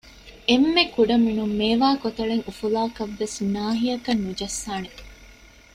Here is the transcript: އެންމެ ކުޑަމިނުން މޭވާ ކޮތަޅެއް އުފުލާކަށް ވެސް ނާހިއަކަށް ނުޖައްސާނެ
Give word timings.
އެންމެ 0.49 0.83
ކުޑަމިނުން 0.93 1.53
މޭވާ 1.59 1.89
ކޮތަޅެއް 2.03 2.45
އުފުލާކަށް 2.47 3.15
ވެސް 3.19 3.37
ނާހިއަކަށް 3.53 4.23
ނުޖައްސާނެ 4.25 4.91